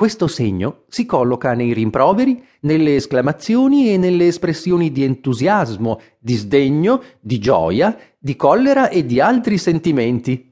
[0.00, 7.02] Questo segno si colloca nei rimproveri, nelle esclamazioni e nelle espressioni di entusiasmo, di sdegno,
[7.20, 10.48] di gioia, di collera e di altri sentimenti.